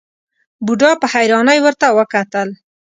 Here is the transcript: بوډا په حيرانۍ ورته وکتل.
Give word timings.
بوډا 0.65 0.91
په 1.01 1.07
حيرانۍ 1.13 1.59
ورته 1.61 1.85
وکتل. 1.97 2.49